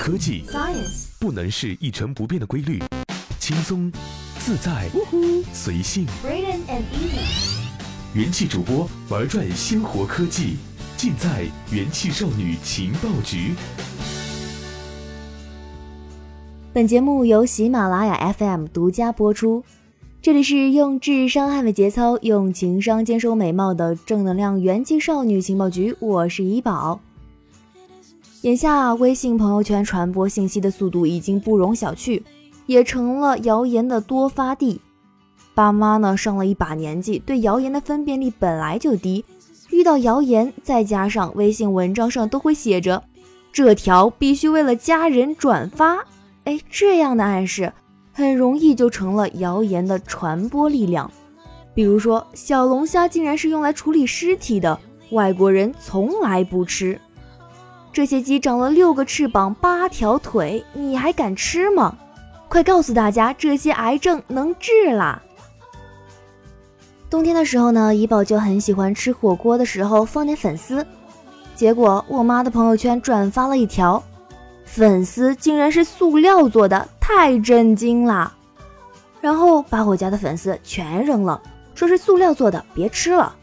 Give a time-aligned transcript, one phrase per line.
[0.00, 2.82] 科技 Science 不能是一成不变的规律，
[3.38, 3.92] 轻松、
[4.38, 4.88] 自在、
[5.52, 6.06] 随性。
[6.24, 10.56] Braden and Easy 元气主播玩转鲜活科技，
[10.96, 13.52] 尽在元气少女情报局。
[16.72, 19.62] 本节目由喜马拉雅 FM 独家播出。
[20.22, 27.02] 这里是用智商捍卫节操，用情商坚守美貌的正能量元气少女情报局，我是怡宝。
[28.42, 32.22] 眼下，微信朋友圈传播信息的速度已经不容小觑，
[32.64, 34.80] 也成了谣言的多发地。
[35.54, 39.22] 爸妈呢，上了一把年纪，对谣言的分辨力本来就低，
[39.68, 43.02] 遇到谣言，再加上微信文章上都会写着
[43.52, 45.98] “这条必须为了家人转发”，
[46.44, 47.70] 哎，这样的暗示。
[48.10, 51.10] 很容易就成了谣言的传播力量。
[51.74, 54.78] 比如说，小龙虾竟然是用来处理尸体的，
[55.10, 56.98] 外国人从来不吃。
[57.92, 61.96] 这些鸡长了六个翅膀、八条腿，你还敢吃吗？
[62.48, 65.20] 快告诉大家，这些癌症能治啦！
[67.08, 70.86] 冬天的时候呢，怡宝就很喜欢吃火锅的时候放点粉丝，
[71.56, 74.02] 结果我妈的朋友圈转发了一条。
[74.64, 78.32] 粉丝竟然是塑料做的，太震惊啦！
[79.20, 81.42] 然后把我家的粉丝全扔了，
[81.74, 83.34] 说是塑料做的，别吃了。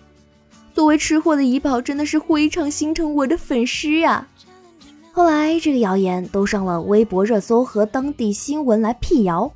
[0.74, 4.26] 作为吃货的怡宝真的是非常心疼我的粉丝呀。
[5.18, 9.52] 后来这个谣言都上了微博热搜和当地新闻来辟谣，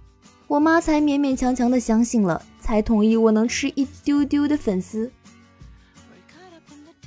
[0.47, 5.11] 我妈才勉勉强强的相信了，才同意我能吃一丢丢的粉丝。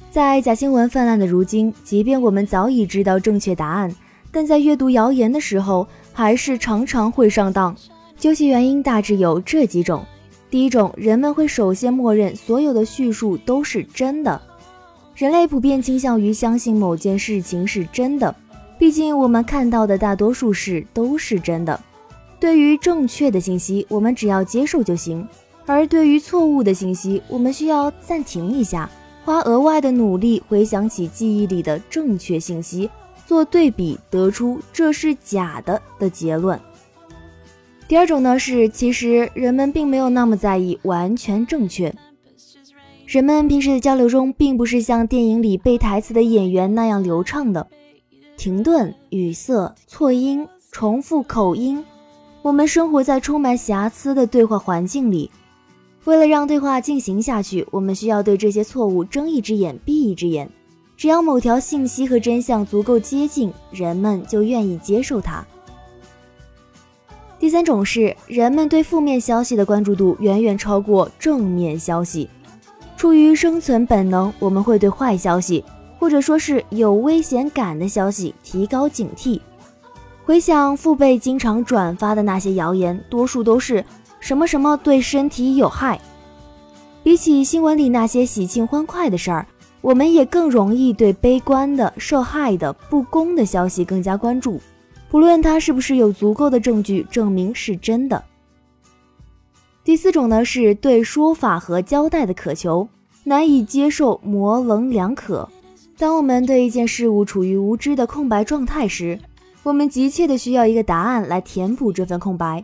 [0.09, 3.93] 在假新闻泛滥的如今，即便我们早已知道正确答案。
[4.31, 7.77] 但在阅读谣言的时候，还是常常会上当。
[8.17, 10.05] 究其原因，大致有这几种：
[10.49, 14.41] 第一种，人们会首先默认所有的叙述都是真的。
[15.17, 18.35] 人类普遍倾向于相信某件事情是真的，
[18.85, 21.81] 毕竟我们看到的大多数事都是真的。
[22.39, 25.27] 对于正确的信息，我们只要接受就行；
[25.65, 28.91] 而对于错误的信息，我们需要暂停一下，
[29.25, 32.91] 花额外的努力回想起记忆里的正确信息。
[33.25, 36.61] 做对比，得出这是假的的结论。
[37.89, 41.91] 第二种呢是，其实人们并没有那么在意完全正确。
[43.07, 47.67] 人们平时的交流中，并不是像电影里背台词的演员那样流畅的，
[48.37, 51.85] 停顿、语塞、错音、重复口音。
[52.43, 55.31] 我们生活在充满瑕疵的对话环境里，
[56.05, 60.51] 为了让对话进行下去，我们需要对这些错误睁一只眼闭一只眼。
[60.97, 65.45] 只要某条信息和真相足够接近，人们就愿意接受它。
[67.39, 72.29] 第三种是，人们对负面消息的关注度远远超过正面消息。
[72.97, 75.65] 出于生存本能，我们会对坏消息，
[76.05, 79.41] 或者说是有危险感的消息提高警惕。
[80.23, 83.83] 回想父辈经常转发的那些谣言，多数都是
[84.21, 85.99] 什么什么对身体有害。
[87.03, 89.47] 比起新闻里那些喜庆欢快的事儿。
[89.81, 94.61] 我们也更容易对悲观的、受害的、不公的消息更加关注，
[95.11, 98.23] 不论它是不是有足够的证据证明是真的。
[99.83, 102.87] 第四种呢，是对说法和交代的渴求，
[103.25, 105.49] 难以接受模棱两可。
[106.05, 109.19] 当我们对一件事物处于无知的空白状态时，
[109.63, 112.63] 我们急切的需要一个答案来填补这份空白。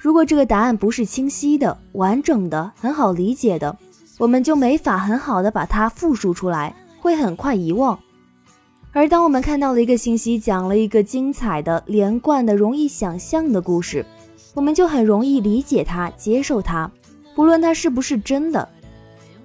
[0.00, 3.78] 如果这个答案不是清晰的、完整的、很好理解的，
[4.18, 7.96] 我们就没法很好的把它复述出来，会很快遗忘。
[8.90, 14.04] 而当我们看到了一个信息，讲了一个精彩的、连贯的、容易想象的故事，
[14.54, 16.90] 我们就很容易理解它、接受它，
[17.36, 18.68] 不论它是不是真的。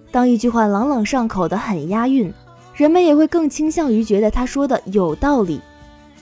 [0.09, 2.33] 当一句话朗朗上口的很押韵，
[2.77, 5.59] 人们也会更倾向于觉得他说的有道理。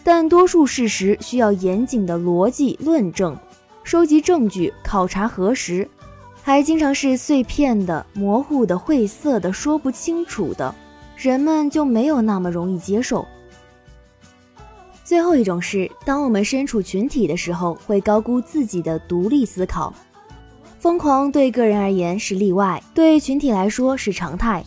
[0.05, 3.37] 但多数事实需要严谨的逻辑论证，
[3.83, 5.87] 收集证据，考察核实。
[6.41, 10.73] 还经常是碎片的、模糊的、晦涩的、说不清楚的，
[11.17, 13.25] 人们就没有那么容易接受。
[15.03, 19.93] 最后一种是，当我们身处群体的时候，会高估自己的独立思考。
[20.79, 24.63] 疯狂对个人而言是例外，对群体来说是常态。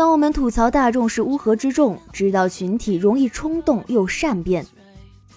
[0.00, 4.64] 当我们吐槽大众是乌合之众，知道群体容易冲动又善变，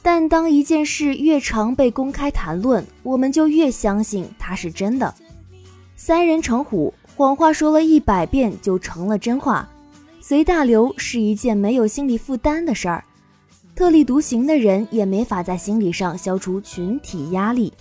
[0.02, 5.14] 但当一件事越常被公开谈论，我们就越相信它是真的。
[5.98, 9.68] 三人成虎，谎话说了一百遍就成了真话。
[10.22, 13.04] 随大流是一件没有心理负担的事儿，
[13.76, 17.74] 特立独行的人也没法在心理上消除群体压力。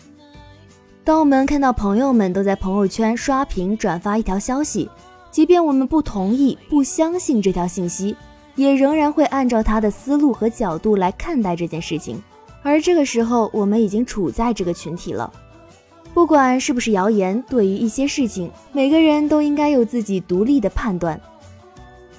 [1.04, 4.90] 当我们看到朋友们都在朋友圈刷屏转发一条消息，
[5.32, 8.14] 即便我们不同意、不相信这条信息，
[8.54, 12.22] 也仍然会按照他的思路和角度来看待这件事情。
[12.62, 15.32] 而这个时候，我们已经处在这个群体了。
[16.14, 21.18] 不管是不是谣言，对于一些事情，每个人都应该有自己独立的判断。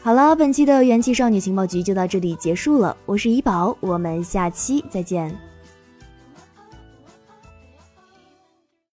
[0.01, 2.97] 好了，本期的元气少女情报局就到这里结束了。
[3.05, 5.52] 我是怡宝，我们下期再见。